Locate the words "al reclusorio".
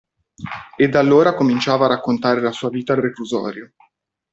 2.93-3.71